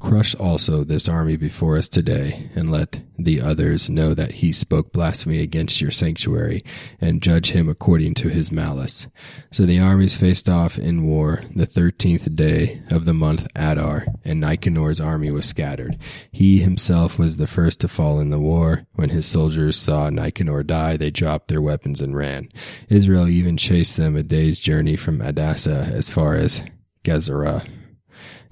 Crush 0.00 0.34
also 0.36 0.84
this 0.84 1.08
army 1.08 1.36
before 1.36 1.76
us 1.76 1.88
today, 1.88 2.50
and 2.54 2.70
let 2.70 3.00
the 3.18 3.40
others 3.40 3.90
know 3.90 4.14
that 4.14 4.32
he 4.32 4.52
spoke 4.52 4.92
blasphemy 4.92 5.40
against 5.40 5.80
your 5.80 5.90
sanctuary, 5.90 6.62
and 7.00 7.20
judge 7.20 7.50
him 7.50 7.68
according 7.68 8.14
to 8.14 8.28
his 8.28 8.52
malice. 8.52 9.08
So 9.50 9.66
the 9.66 9.80
armies 9.80 10.14
faced 10.14 10.48
off 10.48 10.78
in 10.78 11.04
war 11.04 11.42
the 11.54 11.66
thirteenth 11.66 12.34
day 12.36 12.80
of 12.90 13.06
the 13.06 13.12
month 13.12 13.48
Adar, 13.56 14.06
and 14.24 14.40
Nicanor's 14.40 15.00
army 15.00 15.32
was 15.32 15.46
scattered. 15.46 15.98
He 16.30 16.60
himself 16.60 17.18
was 17.18 17.36
the 17.36 17.48
first 17.48 17.80
to 17.80 17.88
fall 17.88 18.20
in 18.20 18.30
the 18.30 18.38
war. 18.38 18.86
When 18.94 19.10
his 19.10 19.26
soldiers 19.26 19.76
saw 19.76 20.10
Nicanor 20.10 20.62
die, 20.62 20.96
they 20.96 21.10
dropped 21.10 21.48
their 21.48 21.60
weapons 21.60 22.00
and 22.00 22.16
ran. 22.16 22.50
Israel 22.88 23.28
even 23.28 23.56
chased 23.56 23.96
them 23.96 24.14
a 24.14 24.22
day's 24.22 24.60
journey 24.60 24.94
from 24.94 25.18
Adasa 25.18 25.90
as 25.90 26.08
far 26.08 26.36
as 26.36 26.62
Gazara. 27.04 27.68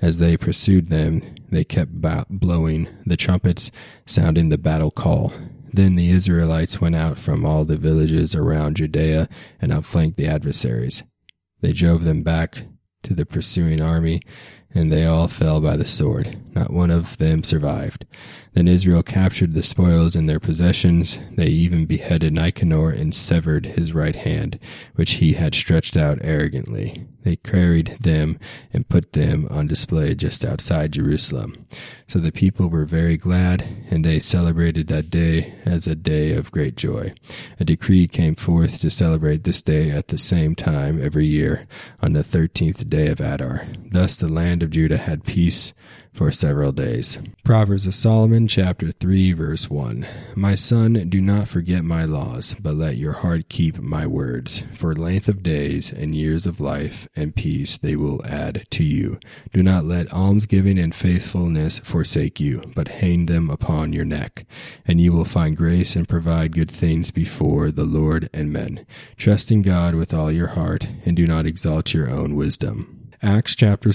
As 0.00 0.18
they 0.18 0.36
pursued 0.36 0.88
them, 0.88 1.22
they 1.50 1.64
kept 1.64 2.00
blowing 2.30 2.88
the 3.06 3.16
trumpets, 3.16 3.70
sounding 4.04 4.48
the 4.48 4.58
battle 4.58 4.90
call. 4.90 5.32
Then 5.72 5.96
the 5.96 6.10
Israelites 6.10 6.80
went 6.80 6.96
out 6.96 7.18
from 7.18 7.44
all 7.44 7.64
the 7.64 7.76
villages 7.76 8.34
around 8.34 8.76
Judea 8.76 9.28
and 9.60 9.72
outflanked 9.72 10.16
the 10.16 10.26
adversaries. 10.26 11.02
They 11.60 11.72
drove 11.72 12.04
them 12.04 12.22
back 12.22 12.62
to 13.02 13.14
the 13.14 13.26
pursuing 13.26 13.80
army, 13.80 14.22
and 14.74 14.92
they 14.92 15.04
all 15.06 15.28
fell 15.28 15.60
by 15.60 15.76
the 15.76 15.86
sword. 15.86 16.38
Not 16.54 16.72
one 16.72 16.90
of 16.90 17.18
them 17.18 17.44
survived. 17.44 18.04
Then 18.56 18.68
Israel 18.68 19.02
captured 19.02 19.52
the 19.52 19.62
spoils 19.62 20.16
in 20.16 20.24
their 20.24 20.40
possessions. 20.40 21.18
They 21.36 21.48
even 21.48 21.84
beheaded 21.84 22.32
Nicanor 22.32 22.88
and 22.88 23.14
severed 23.14 23.66
his 23.66 23.92
right 23.92 24.16
hand, 24.16 24.58
which 24.94 25.14
he 25.14 25.34
had 25.34 25.54
stretched 25.54 25.94
out 25.94 26.20
arrogantly. 26.22 27.06
They 27.22 27.36
carried 27.36 27.98
them 28.00 28.38
and 28.72 28.88
put 28.88 29.12
them 29.12 29.46
on 29.50 29.66
display 29.66 30.14
just 30.14 30.42
outside 30.42 30.92
Jerusalem. 30.92 31.66
So 32.08 32.18
the 32.18 32.32
people 32.32 32.68
were 32.68 32.86
very 32.86 33.18
glad, 33.18 33.66
and 33.90 34.02
they 34.02 34.20
celebrated 34.20 34.86
that 34.86 35.10
day 35.10 35.52
as 35.66 35.86
a 35.86 35.94
day 35.94 36.32
of 36.32 36.52
great 36.52 36.76
joy. 36.76 37.12
A 37.60 37.64
decree 37.64 38.08
came 38.08 38.36
forth 38.36 38.80
to 38.80 38.88
celebrate 38.88 39.44
this 39.44 39.60
day 39.60 39.90
at 39.90 40.08
the 40.08 40.18
same 40.18 40.54
time 40.54 41.02
every 41.04 41.26
year, 41.26 41.66
on 42.00 42.14
the 42.14 42.24
thirteenth 42.24 42.88
day 42.88 43.08
of 43.08 43.20
Adar. 43.20 43.66
Thus 43.90 44.16
the 44.16 44.32
land 44.32 44.62
of 44.62 44.70
Judah 44.70 44.96
had 44.96 45.24
peace 45.24 45.74
for 46.16 46.32
several 46.32 46.72
days. 46.72 47.18
Proverbs 47.44 47.86
of 47.86 47.94
Solomon, 47.94 48.48
chapter 48.48 48.90
3, 48.90 49.34
verse 49.34 49.68
1. 49.68 50.06
My 50.34 50.54
son, 50.54 51.08
do 51.10 51.20
not 51.20 51.46
forget 51.46 51.84
my 51.84 52.06
laws, 52.06 52.54
but 52.58 52.74
let 52.74 52.96
your 52.96 53.12
heart 53.12 53.50
keep 53.50 53.78
my 53.78 54.06
words. 54.06 54.62
For 54.74 54.94
length 54.94 55.28
of 55.28 55.42
days 55.42 55.92
and 55.92 56.14
years 56.14 56.46
of 56.46 56.58
life 56.58 57.06
and 57.14 57.36
peace 57.36 57.76
they 57.76 57.96
will 57.96 58.24
add 58.24 58.66
to 58.70 58.82
you. 58.82 59.20
Do 59.52 59.62
not 59.62 59.84
let 59.84 60.10
almsgiving 60.10 60.78
and 60.78 60.94
faithfulness 60.94 61.80
forsake 61.80 62.40
you, 62.40 62.62
but 62.74 62.88
hang 62.88 63.26
them 63.26 63.50
upon 63.50 63.92
your 63.92 64.06
neck. 64.06 64.46
And 64.86 65.00
you 65.00 65.12
will 65.12 65.26
find 65.26 65.54
grace 65.54 65.94
and 65.94 66.08
provide 66.08 66.56
good 66.56 66.70
things 66.70 67.10
before 67.10 67.70
the 67.70 67.84
Lord 67.84 68.30
and 68.32 68.50
men. 68.50 68.86
Trust 69.18 69.52
in 69.52 69.60
God 69.60 69.94
with 69.94 70.14
all 70.14 70.32
your 70.32 70.48
heart, 70.48 70.88
and 71.04 71.14
do 71.14 71.26
not 71.26 71.44
exalt 71.44 71.92
your 71.92 72.08
own 72.08 72.36
wisdom. 72.36 73.05
Acts 73.26 73.56
chapter 73.56 73.90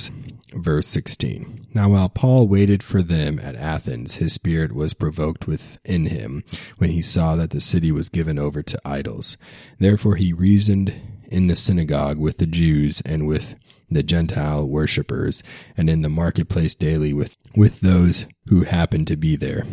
Verse 0.54 0.88
16. 0.88 1.68
Now 1.74 1.92
while 1.92 2.10
Paul 2.10 2.50
waited 2.50 2.84
for 2.84 3.02
them 3.02 3.40
at 3.40 3.56
Athens, 3.56 4.16
his 4.16 4.34
spirit 4.34 4.74
was 4.74 4.94
provoked 4.94 5.48
within 5.48 6.08
him 6.08 6.44
when 6.80 6.90
he 6.90 7.02
saw 7.02 7.38
that 7.38 7.52
the 7.52 7.62
city 7.62 7.94
was 7.94 8.10
given 8.10 8.38
over 8.38 8.62
to 8.62 8.82
idols. 8.84 9.38
Therefore 9.80 10.16
he 10.18 10.34
reasoned 10.34 10.94
in 11.30 11.48
the 11.48 11.56
synagogue 11.56 12.18
with 12.18 12.40
the 12.40 12.46
Jews 12.46 13.02
and 13.06 13.26
with 13.26 13.56
the 13.90 14.04
Gentile 14.04 14.68
worshippers, 14.68 15.44
and 15.78 15.90
in 15.90 16.02
the 16.02 16.10
marketplace 16.10 16.76
daily 16.76 17.14
with, 17.14 17.38
with 17.56 17.80
those 17.80 18.26
who 18.50 18.64
happened 18.64 19.08
to 19.08 19.16
be 19.16 19.38
there. 19.38 19.66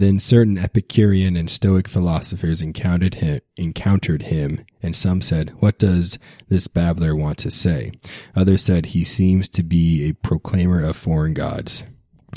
Then 0.00 0.18
certain 0.18 0.56
Epicurean 0.56 1.36
and 1.36 1.50
Stoic 1.50 1.86
philosophers 1.86 2.62
encountered 2.62 3.16
him, 3.16 3.42
encountered 3.58 4.22
him, 4.22 4.64
and 4.82 4.96
some 4.96 5.20
said, 5.20 5.50
What 5.58 5.78
does 5.78 6.18
this 6.48 6.68
babbler 6.68 7.14
want 7.14 7.36
to 7.40 7.50
say? 7.50 7.92
Others 8.34 8.64
said, 8.64 8.86
He 8.86 9.04
seems 9.04 9.46
to 9.50 9.62
be 9.62 10.08
a 10.08 10.14
proclaimer 10.14 10.82
of 10.82 10.96
foreign 10.96 11.34
gods, 11.34 11.82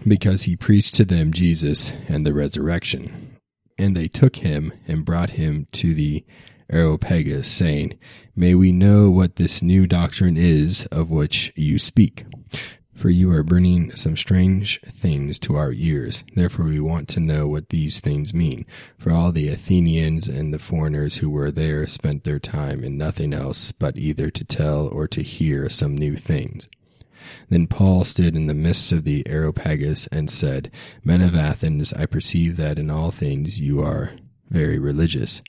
because 0.05 0.43
he 0.43 0.57
preached 0.57 0.95
to 0.95 1.05
them 1.05 1.31
Jesus 1.31 1.93
and 2.09 2.27
the 2.27 2.33
resurrection. 2.33 3.37
And 3.77 3.95
they 3.95 4.09
took 4.09 4.35
him 4.35 4.73
and 4.85 5.05
brought 5.05 5.29
him 5.29 5.67
to 5.71 5.93
the 5.93 6.25
Areopagus, 6.69 7.47
saying, 7.47 7.97
May 8.35 8.55
we 8.55 8.73
know 8.73 9.09
what 9.09 9.37
this 9.37 9.61
new 9.61 9.87
doctrine 9.87 10.35
is 10.35 10.85
of 10.87 11.09
which 11.09 11.53
you 11.55 11.79
speak 11.79 12.25
for 12.95 13.09
you 13.09 13.31
are 13.31 13.43
bringing 13.43 13.95
some 13.95 14.15
strange 14.15 14.79
things 14.81 15.39
to 15.39 15.55
our 15.55 15.71
ears. 15.73 16.23
Therefore, 16.35 16.65
we 16.65 16.79
want 16.79 17.07
to 17.09 17.19
know 17.19 17.47
what 17.47 17.69
these 17.69 17.99
things 17.99 18.33
mean. 18.33 18.65
For 18.97 19.11
all 19.11 19.31
the 19.31 19.49
Athenians 19.49 20.27
and 20.27 20.53
the 20.53 20.59
foreigners 20.59 21.17
who 21.17 21.29
were 21.29 21.51
there 21.51 21.87
spent 21.87 22.23
their 22.23 22.39
time 22.39 22.83
in 22.83 22.97
nothing 22.97 23.33
else 23.33 23.71
but 23.71 23.97
either 23.97 24.29
to 24.29 24.43
tell 24.43 24.87
or 24.87 25.07
to 25.07 25.23
hear 25.23 25.69
some 25.69 25.97
new 25.97 26.15
things. 26.15 26.69
Then 27.49 27.67
Paul 27.67 28.03
stood 28.03 28.35
in 28.35 28.47
the 28.47 28.53
midst 28.53 28.91
of 28.91 29.05
the 29.05 29.25
Areopagus 29.27 30.07
and 30.07 30.29
said, 30.29 30.71
Men 31.03 31.21
of 31.21 31.35
Athens, 31.35 31.93
I 31.93 32.05
perceive 32.05 32.57
that 32.57 32.77
in 32.77 32.89
all 32.89 33.11
things 33.11 33.59
you 33.59 33.81
are 33.81 34.11
very 34.49 34.77
religious. 34.77 35.41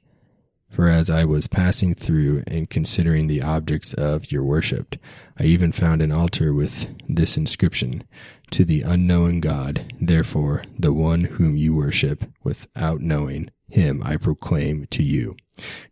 For 0.75 0.89
as 0.89 1.09
I 1.09 1.25
was 1.25 1.47
passing 1.47 1.95
through 1.95 2.43
and 2.49 2.69
considering 2.69 3.29
the 3.29 3.43
objects 3.43 3.95
of 3.95 4.33
your 4.33 4.43
worship, 4.43 4.97
I 5.39 5.45
even 5.45 5.71
found 5.71 6.03
an 6.03 6.11
altar 6.11 6.53
with 6.53 6.93
this 7.09 7.37
inscription, 7.37 8.03
To 8.51 8.65
the 8.65 8.83
unknown 8.83 9.39
God, 9.39 9.93
therefore 10.01 10.65
the 10.77 10.93
one 10.93 11.25
whom 11.25 11.57
you 11.57 11.77
worship 11.77 12.25
without 12.43 13.01
knowing, 13.01 13.51
him 13.69 14.03
I 14.05 14.17
proclaim 14.17 14.87
to 14.91 15.05
you. 15.05 15.37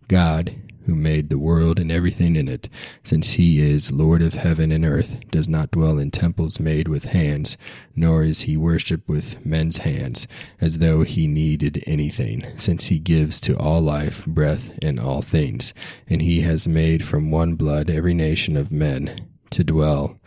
God, 0.08 0.56
who 0.86 0.94
made 0.96 1.30
the 1.30 1.38
world 1.38 1.78
and 1.78 1.92
everything 1.92 2.34
in 2.34 2.48
it, 2.48 2.68
since 3.04 3.34
he 3.34 3.60
is 3.60 3.92
Lord 3.92 4.20
of 4.20 4.34
heaven 4.34 4.72
and 4.72 4.84
earth, 4.84 5.20
does 5.30 5.48
not 5.48 5.70
dwell 5.70 5.98
in 5.98 6.10
temples 6.10 6.58
made 6.58 6.88
with 6.88 7.04
hands, 7.04 7.56
nor 7.94 8.24
is 8.24 8.42
he 8.42 8.56
worshipped 8.56 9.08
with 9.08 9.46
men's 9.46 9.78
hands, 9.78 10.26
as 10.60 10.78
though 10.78 11.02
he 11.02 11.28
needed 11.28 11.84
anything, 11.86 12.44
since 12.58 12.86
he 12.86 12.98
gives 12.98 13.40
to 13.42 13.56
all 13.56 13.80
life, 13.80 14.26
breath, 14.26 14.76
and 14.82 14.98
all 14.98 15.22
things. 15.22 15.72
And 16.08 16.20
he 16.20 16.40
has 16.40 16.66
made 16.66 17.04
from 17.06 17.30
one 17.30 17.54
blood 17.54 17.88
every 17.88 18.14
nation 18.14 18.56
of 18.56 18.72
men 18.72 19.28
to 19.50 19.62
dwell 19.62 20.18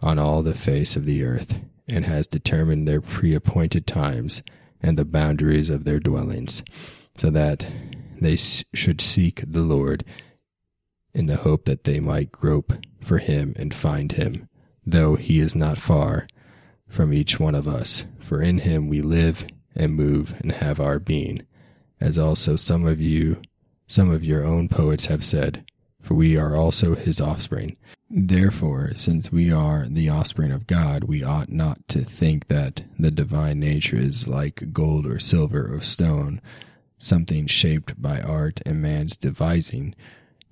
on 0.00 0.18
all 0.18 0.42
the 0.42 0.54
face 0.54 0.94
of 0.94 1.06
the 1.06 1.24
earth, 1.24 1.58
and 1.88 2.04
has 2.04 2.28
determined 2.28 2.86
their 2.86 3.00
pre-appointed 3.00 3.86
times 3.86 4.42
and 4.80 4.96
the 4.96 5.04
boundaries 5.04 5.70
of 5.70 5.84
their 5.84 5.98
dwellings, 5.98 6.62
so 7.16 7.30
that 7.30 7.66
they 8.20 8.36
should 8.36 9.00
seek 9.00 9.42
the 9.46 9.62
Lord 9.62 10.04
in 11.12 11.26
the 11.26 11.36
hope 11.36 11.64
that 11.66 11.84
they 11.84 12.00
might 12.00 12.32
grope 12.32 12.72
for 13.00 13.18
him 13.18 13.54
and 13.56 13.72
find 13.72 14.12
him, 14.12 14.48
though 14.84 15.14
he 15.14 15.38
is 15.38 15.54
not 15.54 15.78
far 15.78 16.26
from 16.88 17.12
each 17.12 17.38
one 17.38 17.54
of 17.54 17.68
us. 17.68 18.04
For 18.20 18.40
in 18.42 18.58
him 18.58 18.88
we 18.88 19.00
live 19.00 19.46
and 19.74 19.94
move 19.94 20.34
and 20.40 20.52
have 20.52 20.80
our 20.80 20.98
being, 20.98 21.46
as 22.00 22.18
also 22.18 22.56
some 22.56 22.86
of 22.86 23.00
you, 23.00 23.40
some 23.86 24.10
of 24.10 24.24
your 24.24 24.44
own 24.44 24.68
poets 24.68 25.06
have 25.06 25.24
said, 25.24 25.64
for 26.00 26.14
we 26.14 26.36
are 26.36 26.56
also 26.56 26.94
his 26.94 27.20
offspring. 27.20 27.76
Therefore, 28.10 28.92
since 28.94 29.32
we 29.32 29.50
are 29.50 29.86
the 29.88 30.08
offspring 30.08 30.52
of 30.52 30.66
God, 30.66 31.04
we 31.04 31.22
ought 31.22 31.50
not 31.50 31.86
to 31.88 32.04
think 32.04 32.48
that 32.48 32.82
the 32.98 33.10
divine 33.10 33.58
nature 33.58 33.96
is 33.96 34.28
like 34.28 34.72
gold 34.72 35.06
or 35.06 35.18
silver 35.18 35.74
or 35.74 35.80
stone, 35.80 36.40
something 36.98 37.46
shaped 37.46 38.00
by 38.00 38.20
art 38.20 38.60
and 38.64 38.80
man's 38.80 39.16
devising. 39.16 39.94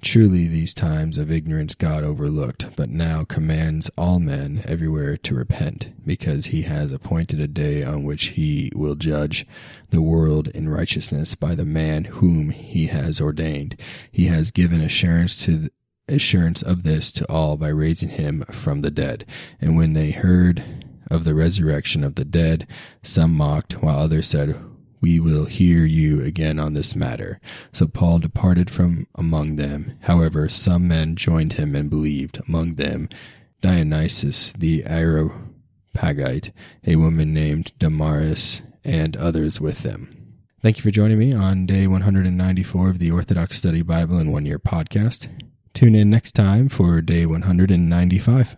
Truly, 0.00 0.49
these 0.49 0.75
times 0.75 1.16
of 1.16 1.30
ignorance 1.30 1.76
God 1.76 2.02
overlooked, 2.02 2.75
but 2.75 2.90
now 2.90 3.22
commands 3.22 3.88
all 3.96 4.18
men 4.18 4.62
everywhere 4.64 5.16
to 5.18 5.34
repent, 5.37 5.92
because 6.04 6.46
he 6.46 6.62
has 6.62 6.90
appointed 6.90 7.38
a 7.38 7.46
day 7.46 7.85
on 7.85 8.02
which 8.02 8.31
he 8.31 8.72
will 8.74 8.96
judge 8.96 9.46
the 9.90 10.02
world 10.02 10.48
in 10.48 10.68
righteousness 10.68 11.37
by 11.37 11.55
the 11.55 11.64
man 11.64 12.05
whom 12.05 12.50
he 12.50 12.88
has 12.88 13.20
ordained. 13.20 13.81
He 14.11 14.26
has 14.26 14.50
given 14.50 14.81
assurance 14.81 15.44
to 15.44 15.70
assurance 16.09 16.62
of 16.62 16.83
this 16.83 17.12
to 17.12 17.31
all 17.31 17.57
by 17.57 17.68
raising 17.68 18.09
him 18.09 18.44
from 18.50 18.81
the 18.81 18.90
dead. 18.90 19.24
And 19.61 19.76
when 19.76 19.92
they 19.92 20.11
heard 20.11 20.64
of 21.12 21.22
the 21.22 21.35
resurrection 21.35 22.02
of 22.02 22.16
the 22.16 22.24
dead, 22.24 22.66
some 23.05 23.33
mocked, 23.33 23.74
while 23.83 24.00
others 24.00 24.26
said, 24.26 24.61
we 25.02 25.20
will 25.20 25.44
hear 25.44 25.84
you 25.84 26.22
again 26.22 26.58
on 26.58 26.72
this 26.72 26.96
matter. 26.96 27.40
So 27.72 27.86
Paul 27.86 28.20
departed 28.20 28.70
from 28.70 29.06
among 29.16 29.56
them. 29.56 29.98
However, 30.02 30.48
some 30.48 30.88
men 30.88 31.16
joined 31.16 31.54
him 31.54 31.74
and 31.74 31.90
believed, 31.90 32.40
among 32.48 32.76
them 32.76 33.10
Dionysius 33.60 34.52
the 34.52 34.84
Areopagite, 34.86 36.52
a 36.86 36.96
woman 36.96 37.34
named 37.34 37.72
Damaris, 37.78 38.62
and 38.84 39.16
others 39.16 39.60
with 39.60 39.82
them. 39.82 40.16
Thank 40.62 40.76
you 40.76 40.82
for 40.82 40.90
joining 40.92 41.18
me 41.18 41.32
on 41.32 41.66
day 41.66 41.88
194 41.88 42.90
of 42.90 42.98
the 43.00 43.10
Orthodox 43.10 43.58
Study 43.58 43.82
Bible 43.82 44.18
in 44.18 44.30
One 44.30 44.46
Year 44.46 44.60
podcast. 44.60 45.28
Tune 45.74 45.96
in 45.96 46.08
next 46.10 46.32
time 46.32 46.68
for 46.68 47.00
day 47.00 47.26
195. 47.26 48.56